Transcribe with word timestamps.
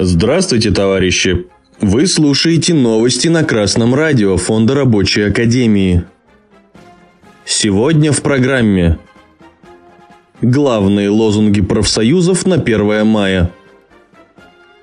Здравствуйте, 0.00 0.70
товарищи! 0.70 1.46
Вы 1.80 2.06
слушаете 2.06 2.72
новости 2.72 3.26
на 3.26 3.42
Красном 3.42 3.96
радио 3.96 4.36
Фонда 4.36 4.76
Рабочей 4.76 5.22
Академии. 5.22 6.04
Сегодня 7.44 8.12
в 8.12 8.22
программе 8.22 9.00
Главные 10.40 11.08
лозунги 11.08 11.62
профсоюзов 11.62 12.46
на 12.46 12.54
1 12.54 13.04
мая. 13.06 13.50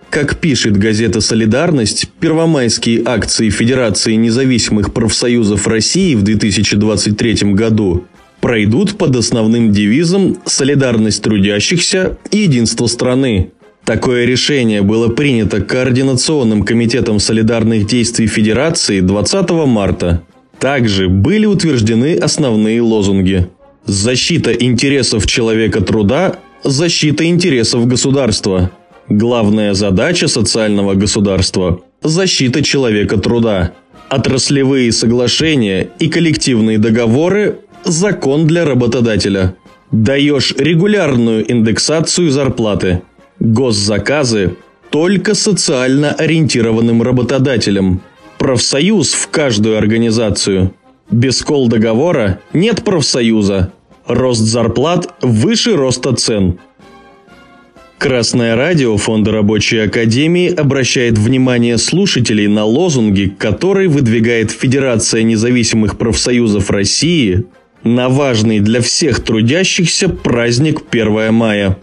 Как 0.10 0.38
пишет 0.40 0.76
газета 0.76 1.22
«Солидарность», 1.22 2.10
первомайские 2.20 3.02
акции 3.06 3.50
Федерации 3.50 4.16
независимых 4.16 4.94
профсоюзов 4.94 5.66
России 5.66 6.14
в 6.16 6.24
2023 6.24 7.54
году 7.54 8.06
пройдут 8.42 8.98
под 8.98 9.16
основным 9.16 9.72
девизом 9.72 10.40
«Солидарность 10.44 11.24
трудящихся 11.24 12.18
и 12.32 12.40
единство 12.40 12.88
страны». 12.88 13.54
Такое 13.86 14.26
решение 14.26 14.82
было 14.82 15.10
принято 15.10 15.62
Координационным 15.62 16.64
комитетом 16.64 17.20
солидарных 17.20 17.86
действий 17.86 18.26
Федерации 18.26 19.00
20 19.00 19.52
марта. 19.68 20.24
Также 20.60 21.08
были 21.08 21.46
утверждены 21.46 22.16
основные 22.16 22.82
лозунги. 22.82 23.48
Защита 23.86 24.52
интересов 24.54 25.28
человека 25.28 25.82
труда, 25.82 26.40
защита 26.64 27.26
интересов 27.26 27.88
государства. 27.88 28.72
Главная 29.08 29.76
задача 29.76 30.28
социального 30.28 30.96
государства– 30.96 31.82
защита 32.02 32.64
человека 32.64 33.18
труда. 33.18 33.74
Отраслевые 34.10 34.92
соглашения 34.92 35.90
и 36.00 36.08
коллективные 36.08 36.80
договоры 36.80 37.60
закон 37.84 38.48
для 38.48 38.66
работодателя. 38.66 39.56
Даешь 39.92 40.56
регулярную 40.58 41.52
индексацию 41.52 42.32
зарплаты. 42.32 43.04
Госзаказы 43.40 44.56
только 44.90 45.36
социально 45.36 46.12
ориентированным 46.12 47.02
работодателям. 47.02 48.02
Профсоюз 48.38 49.14
в 49.14 49.30
каждую 49.30 49.78
организацию. 49.78 50.74
Без 51.12 51.42
кол 51.42 51.68
договора 51.68 52.40
нет 52.54 52.84
профсоюза. 52.84 53.74
Рост 54.08 54.42
зарплат 54.42 55.14
выше 55.22 55.76
роста 55.76 56.16
цен. 56.16 56.60
Красное 57.98 58.56
радио 58.56 58.98
Фонда 58.98 59.32
Рабочей 59.32 59.80
Академии 59.80 60.54
обращает 60.54 61.18
внимание 61.18 61.78
слушателей 61.78 62.48
на 62.48 62.64
лозунги, 62.66 63.34
которые 63.38 63.88
выдвигает 63.88 64.52
Федерация 64.52 65.24
независимых 65.24 65.98
профсоюзов 65.98 66.70
России 66.70 67.46
на 67.84 68.10
важный 68.10 68.60
для 68.60 68.82
всех 68.82 69.22
трудящихся 69.24 70.10
праздник 70.10 70.84
1 70.92 71.34
мая. 71.34 71.78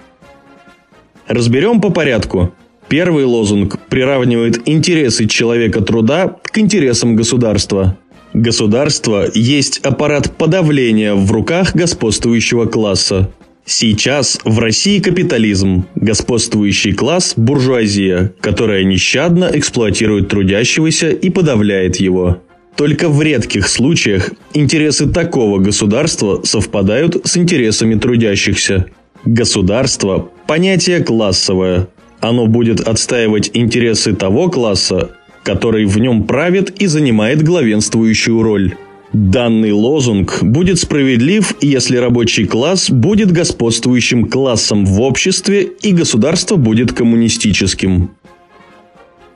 Разберем 1.26 1.80
по 1.80 1.90
порядку. 1.90 2.52
Первый 2.88 3.24
лозунг 3.24 3.78
приравнивает 3.88 4.68
интересы 4.68 5.26
человека 5.26 5.80
труда 5.80 6.36
к 6.42 6.58
интересам 6.58 7.16
государства. 7.16 7.96
Государство 8.34 9.26
есть 9.34 9.78
аппарат 9.78 10.36
подавления 10.36 11.14
в 11.14 11.30
руках 11.32 11.74
господствующего 11.74 12.66
класса. 12.66 13.30
Сейчас 13.64 14.40
в 14.44 14.58
России 14.58 14.98
капитализм, 14.98 15.84
господствующий 15.94 16.92
класс– 16.92 17.34
буржуазия, 17.36 18.34
которая 18.40 18.84
нещадно 18.84 19.50
эксплуатирует 19.52 20.28
трудящегося 20.28 21.10
и 21.10 21.30
подавляет 21.30 21.96
его. 21.96 22.38
Только 22.76 23.08
в 23.08 23.22
редких 23.22 23.68
случаях 23.68 24.32
интересы 24.54 25.08
такого 25.08 25.58
государства 25.58 26.40
совпадают 26.42 27.24
с 27.24 27.36
интересами 27.36 27.94
трудящихся. 27.94 28.86
Государство– 29.24 30.30
понятие 30.52 31.00
классовое. 31.00 31.88
Оно 32.20 32.46
будет 32.46 32.80
отстаивать 32.86 33.50
интересы 33.54 34.14
того 34.14 34.50
класса, 34.50 35.12
который 35.44 35.86
в 35.86 35.98
нем 35.98 36.24
правит 36.24 36.78
и 36.78 36.86
занимает 36.88 37.42
главенствующую 37.42 38.42
роль. 38.42 38.74
Данный 39.14 39.72
лозунг 39.72 40.40
будет 40.42 40.78
справедлив, 40.78 41.54
если 41.62 41.96
рабочий 41.96 42.44
класс 42.44 42.90
будет 42.90 43.32
господствующим 43.32 44.28
классом 44.28 44.84
в 44.84 45.00
обществе 45.00 45.62
и 45.62 45.92
государство 45.92 46.56
будет 46.56 46.92
коммунистическим. 46.92 48.10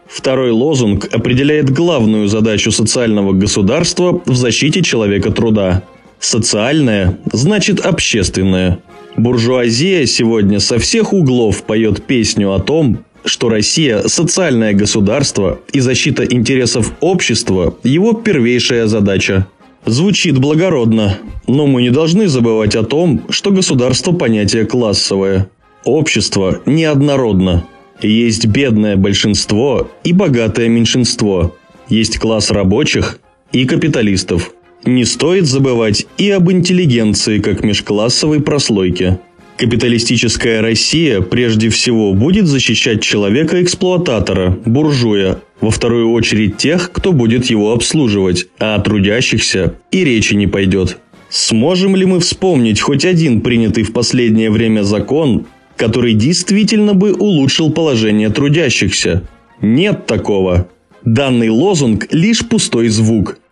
Второй 0.06 0.50
лозунг 0.50 1.09
определяет 1.10 1.71
главную 1.71 2.28
задачу 2.28 2.71
социального 2.71 3.32
государства 3.32 4.21
в 4.26 4.34
защите 4.34 4.82
человека 4.82 5.31
труда. 5.31 5.82
Социальное 6.21 7.19
значит 7.32 7.81
общественное. 7.81 8.81
Буржуазия 9.16 10.04
сегодня 10.04 10.60
со 10.60 10.78
всех 10.78 11.15
углов 11.15 11.62
поет 11.65 12.04
песню 12.04 12.53
о 12.53 12.59
том, 12.59 12.99
что 13.25 13.49
Россия– 13.49 14.03
социальное 14.09 14.75
государство 14.75 15.59
и 15.72 15.81
защита 15.81 16.25
интересов 16.25 16.93
общества– 17.00 17.75
его 17.82 18.12
первейшая 18.12 18.87
задача. 18.87 19.47
Звучит 19.87 20.38
благородно, 20.38 21.19
но 21.47 21.66
мы 21.66 21.81
не 21.82 21.91
должны 21.91 22.28
забывать 22.28 22.76
о 22.76 22.84
том, 22.84 23.22
что 23.31 23.53
государство– 23.53 24.12
понятие 24.12 24.66
классовое. 24.66 25.49
Общество 25.84 26.60
неоднородно. 26.66 27.66
Есть 28.03 28.47
бедное 28.47 28.97
большинство 28.97 29.91
и 30.05 30.12
богатое 30.12 30.69
меньшинство. 30.69 31.56
Есть 31.88 32.19
класс 32.19 32.50
рабочих 32.50 33.19
и 33.53 33.65
капиталистов. 33.65 34.53
Не 34.86 35.04
стоит 35.04 35.47
забывать 35.47 36.06
и 36.16 36.30
об 36.30 36.50
интеллигенции 36.50 37.41
как 37.41 37.64
межклассовой 37.64 38.41
прослойке. 38.41 39.19
Капиталистическая 39.56 40.60
Россия 40.60 41.20
прежде 41.22 41.70
всего 41.70 42.14
будет 42.14 42.47
защищать 42.47 43.02
человека-эксплуататора, 43.02 44.56
буржуя, 44.64 45.41
во 45.60 45.70
вторую 45.70 46.12
очередь 46.12 46.58
тех, 46.58 46.92
кто 46.92 47.12
будет 47.12 47.46
его 47.46 47.72
обслуживать, 47.72 48.46
а 48.60 48.76
о 48.76 48.80
трудящихся 48.80 49.75
и 49.91 50.04
речи 50.04 50.34
не 50.34 50.46
пойдет. 50.46 50.98
Сможем 51.30 51.96
ли 51.96 52.06
мы 52.06 52.20
вспомнить 52.20 52.80
хоть 52.80 53.04
один 53.04 53.41
принятый 53.41 53.82
в 53.82 53.92
последнее 53.92 54.50
время 54.52 54.82
закон, 54.82 55.46
который 55.76 56.14
действительно 56.14 56.94
бы 56.94 57.12
улучшил 57.12 57.72
положение 57.72 58.28
трудящихся? 58.28 59.26
Нет 59.60 60.06
такого. 60.06 60.69
Данный 61.04 61.48
лозунг– 61.48 62.06
лишь 62.12 62.46
пустой 62.46 62.86
звук– 62.88 63.38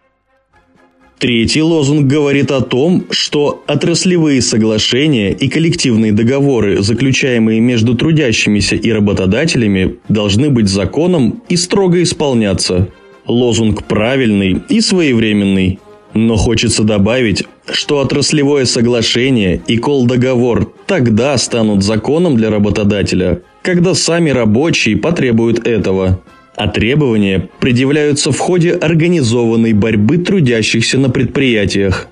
Третий 1.18 1.62
лозунг 1.62 2.06
говорит 2.06 2.50
о 2.50 2.60
том, 2.60 3.04
что 3.10 3.62
отраслевые 3.66 4.42
соглашения 4.42 5.32
и 5.32 5.48
коллективные 5.48 6.12
договоры, 6.12 6.82
заключаемые 6.82 7.60
между 7.60 7.94
трудящимися 7.94 8.76
и 8.76 8.90
работодателями, 8.90 9.96
должны 10.08 10.50
быть 10.50 10.68
законом 10.68 11.42
и 11.48 11.56
строго 11.56 12.02
исполняться. 12.02 12.88
Лозунг 13.26 13.84
правильный 13.84 14.60
и 14.68 14.80
своевременный. 14.80 15.78
Но 16.12 16.36
хочется 16.36 16.84
добавить, 16.84 17.44
что 17.70 17.98
отраслевое 17.98 18.66
соглашение 18.66 19.62
и 19.66 19.78
кол-договор 19.78 20.72
тогда 20.86 21.36
станут 21.38 21.82
законом 21.82 22.36
для 22.36 22.50
работодателя, 22.50 23.40
когда 23.62 23.94
сами 23.94 24.30
рабочие 24.30 24.96
потребуют 24.96 25.66
этого 25.66 26.20
а 26.56 26.68
требования 26.68 27.48
предъявляются 27.60 28.32
в 28.32 28.38
ходе 28.38 28.72
организованной 28.72 29.72
борьбы 29.72 30.18
трудящихся 30.18 30.98
на 30.98 31.10
предприятиях. 31.10 32.08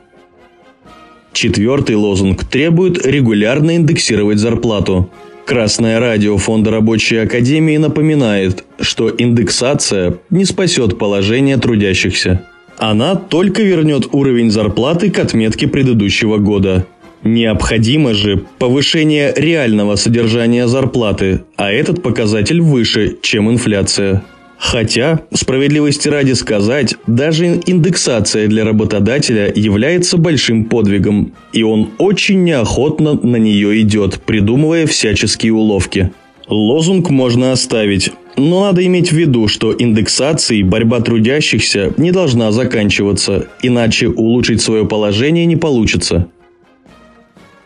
Четвертый 1.32 1.96
лозунг 1.96 2.44
требует 2.44 3.06
регулярно 3.06 3.76
индексировать 3.76 4.38
зарплату. 4.38 5.10
Красное 5.46 5.98
радио 5.98 6.36
Фонда 6.36 6.70
Рабочей 6.70 7.16
Академии 7.16 7.76
напоминает, 7.76 8.64
что 8.80 9.12
индексация 9.16 10.18
не 10.30 10.44
спасет 10.44 10.98
положение 10.98 11.56
трудящихся. 11.56 12.42
Она 12.78 13.16
только 13.16 13.62
вернет 13.62 14.08
уровень 14.12 14.50
зарплаты 14.50 15.10
к 15.10 15.18
отметке 15.18 15.66
предыдущего 15.68 16.38
года. 16.38 16.86
Необходимо 17.24 18.14
же 18.14 18.44
повышение 18.58 19.32
реального 19.36 19.96
содержания 19.96 20.66
зарплаты, 20.66 21.42
а 21.56 21.70
этот 21.70 22.02
показатель 22.02 22.60
выше, 22.60 23.16
чем 23.22 23.50
инфляция. 23.50 24.22
Хотя, 24.58 25.22
справедливости 25.32 26.08
ради 26.08 26.32
сказать, 26.32 26.94
даже 27.08 27.60
индексация 27.66 28.46
для 28.46 28.64
работодателя 28.64 29.52
является 29.52 30.16
большим 30.18 30.66
подвигом, 30.66 31.32
и 31.52 31.64
он 31.64 31.90
очень 31.98 32.44
неохотно 32.44 33.14
на 33.14 33.36
нее 33.36 33.80
идет, 33.80 34.20
придумывая 34.22 34.86
всяческие 34.86 35.52
уловки. 35.52 36.12
Лозунг 36.48 37.10
можно 37.10 37.50
оставить, 37.50 38.12
но 38.36 38.66
надо 38.66 38.84
иметь 38.86 39.10
в 39.10 39.16
виду, 39.16 39.48
что 39.48 39.74
индексацией 39.76 40.62
борьба 40.62 41.00
трудящихся 41.00 41.92
не 41.96 42.12
должна 42.12 42.52
заканчиваться, 42.52 43.48
иначе 43.62 44.08
улучшить 44.08 44.60
свое 44.60 44.86
положение 44.86 45.46
не 45.46 45.56
получится. 45.56 46.28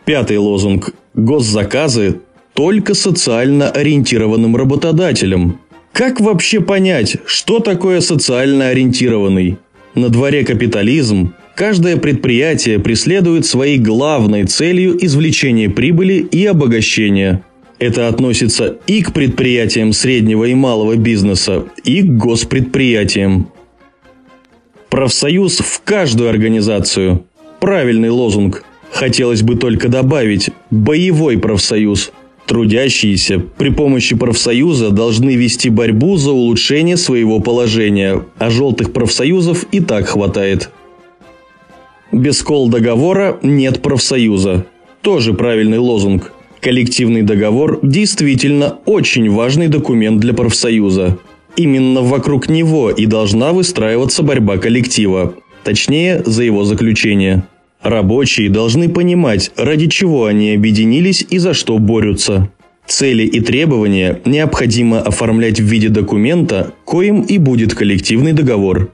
Пятый 0.07 0.37
лозунг. 0.37 0.93
Госзаказы 1.15 2.21
только 2.53 2.93
социально 2.93 3.69
ориентированным 3.69 4.55
работодателям. 4.55 5.59
Как 5.91 6.21
вообще 6.21 6.61
понять, 6.61 7.17
что 7.25 7.59
такое 7.59 7.99
социально 7.99 8.69
ориентированный? 8.69 9.57
На 9.95 10.07
дворе 10.07 10.45
капитализм. 10.45 11.33
Каждое 11.55 11.97
предприятие 11.97 12.79
преследует 12.79 13.45
своей 13.45 13.79
главной 13.79 14.45
целью 14.45 14.97
извлечение 15.05 15.69
прибыли 15.69 16.13
и 16.13 16.45
обогащения. 16.45 17.43
Это 17.77 18.07
относится 18.07 18.77
и 18.87 19.01
к 19.01 19.11
предприятиям 19.11 19.91
среднего 19.91 20.45
и 20.45 20.53
малого 20.53 20.95
бизнеса, 20.95 21.65
и 21.83 22.01
к 22.01 22.05
госпредприятиям. 22.05 23.51
Профсоюз 24.87 25.57
в 25.57 25.81
каждую 25.83 26.29
организацию. 26.29 27.25
Правильный 27.59 28.09
лозунг. 28.09 28.63
Хотелось 28.97 29.43
бы 29.43 29.53
только 29.53 29.89
добавить 29.89 30.49
«боевой 30.71 31.37
профсоюз». 31.37 32.11
Трудящиеся 32.47 33.37
при 33.37 33.69
помощи 33.69 34.15
профсоюза 34.15 34.89
должны 34.89 35.35
вести 35.35 35.69
борьбу 35.69 36.17
за 36.17 36.31
улучшение 36.31 36.97
своего 36.97 37.39
положения, 37.39 38.23
а 38.39 38.49
желтых 38.49 38.93
профсоюзов 38.93 39.65
и 39.71 39.81
так 39.81 40.07
хватает. 40.07 40.71
Без 42.11 42.41
кол 42.41 42.69
договора 42.69 43.37
нет 43.43 43.83
профсоюза. 43.83 44.65
Тоже 45.03 45.35
правильный 45.35 45.77
лозунг. 45.77 46.31
Коллективный 46.59 47.21
договор 47.21 47.79
действительно 47.83 48.79
очень 48.85 49.29
важный 49.29 49.67
документ 49.67 50.19
для 50.19 50.33
профсоюза. 50.33 51.19
Именно 51.55 52.01
вокруг 52.01 52.49
него 52.49 52.89
и 52.89 53.05
должна 53.05 53.51
выстраиваться 53.51 54.23
борьба 54.23 54.57
коллектива, 54.57 55.35
точнее, 55.63 56.23
за 56.25 56.41
его 56.41 56.63
заключение. 56.63 57.43
Рабочие 57.87 58.49
должны 58.49 58.89
понимать, 58.89 59.53
ради 59.55 59.87
чего 59.87 60.25
они 60.25 60.53
объединились 60.53 61.25
и 61.29 61.37
за 61.37 61.53
что 61.53 61.77
борются. 61.77 62.51
Цели 62.85 63.23
и 63.23 63.39
требования 63.39 64.19
необходимо 64.25 64.99
оформлять 64.99 65.61
в 65.61 65.63
виде 65.63 65.87
документа, 65.87 66.73
коим 66.83 67.21
и 67.21 67.37
будет 67.37 67.75
коллективный 67.75 68.33
договор. 68.33 68.91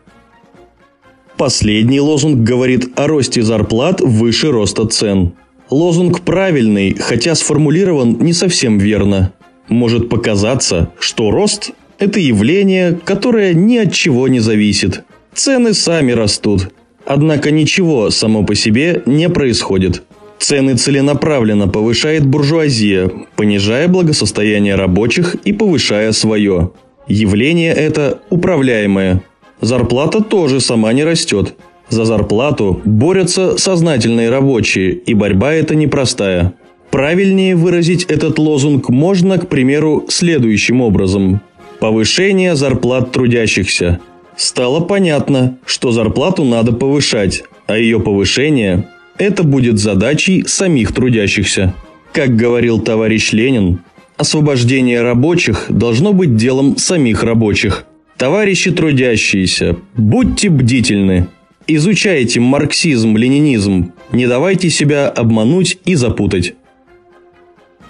Последний 1.38 2.00
лозунг 2.00 2.42
говорит 2.42 2.92
о 2.96 3.08
росте 3.08 3.42
зарплат 3.42 4.00
выше 4.00 4.52
роста 4.52 4.86
цен. 4.86 5.34
Лозунг 5.72 6.22
правильный, 6.22 6.94
хотя 6.94 7.34
сформулирован 7.34 8.20
не 8.20 8.32
совсем 8.32 8.78
верно. 8.78 9.34
Может 9.70 10.08
показаться, 10.08 10.92
что 11.00 11.32
рост– 11.32 11.72
это 11.98 12.20
явление, 12.20 13.00
которое 13.04 13.56
ни 13.56 13.78
от 13.78 13.92
чего 13.92 14.28
не 14.28 14.40
зависит. 14.40 15.04
Цены 15.34 15.74
сами 15.74 16.12
растут. 16.12 16.70
Однако 17.06 17.52
ничего 17.52 18.10
само 18.10 18.44
по 18.44 18.56
себе 18.56 19.04
не 19.06 19.30
происходит. 19.30 20.04
Цены 20.40 20.76
целенаправленно 20.76 21.68
повышает 21.68 22.26
буржуазия, 22.26 23.10
понижая 23.36 23.88
благосостояние 23.88 24.76
рабочих 24.76 25.36
и 25.46 25.54
повышая 25.54 26.12
свое. 26.12 26.72
Явление 27.08 27.74
это 27.74 28.20
управляемое. 28.30 29.24
Зарплата 29.62 30.22
тоже 30.22 30.60
сама 30.60 30.92
не 30.94 31.04
растет. 31.04 31.56
За 31.90 32.06
зарплату 32.06 32.82
борются 32.86 33.58
сознательные 33.58 34.30
рабочие, 34.30 34.92
и 34.92 35.14
борьба 35.14 35.54
эта 35.54 35.76
непростая. 35.76 36.54
Правильнее 36.92 37.56
выразить 37.56 38.04
этот 38.06 38.40
лозунг 38.40 38.90
можно, 38.90 39.38
к 39.38 39.48
примеру, 39.48 40.06
следующим 40.10 40.82
образом. 40.82 41.42
Повышение 41.80 42.56
зарплат 42.56 43.12
трудящихся. 43.12 44.00
Стало 44.36 44.82
понятно, 44.82 45.58
что 45.66 45.92
зарплату 45.92 46.44
надо 46.44 46.74
повышать, 46.74 47.44
а 47.68 47.78
ее 47.78 48.00
повышение– 48.00 48.90
это 49.18 49.44
будет 49.44 49.80
задачей 49.80 50.44
самих 50.48 50.94
трудящихся. 50.94 51.74
Как 52.12 52.36
говорил 52.36 52.80
товарищ 52.80 53.32
Ленин, 53.32 53.80
освобождение 54.18 55.02
рабочих 55.02 55.66
должно 55.70 56.14
быть 56.14 56.36
делом 56.36 56.78
самих 56.78 57.24
рабочих. 57.24 57.86
Товарищи 58.18 58.72
трудящиеся, 58.72 59.78
будьте 59.96 60.50
бдительны. 60.50 61.28
Изучайте 61.66 62.40
марксизм, 62.40 63.16
ленинизм, 63.16 63.94
не 64.12 64.28
давайте 64.28 64.70
себя 64.70 65.08
обмануть 65.08 65.78
и 65.86 65.96
запутать. 65.96 66.56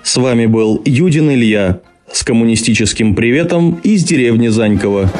С 0.03 0.17
вами 0.17 0.45
был 0.45 0.81
Юдин 0.85 1.31
Илья 1.31 1.81
с 2.11 2.23
коммунистическим 2.23 3.15
приветом 3.15 3.79
из 3.83 4.03
деревни 4.03 4.49
Занькова. 4.49 5.11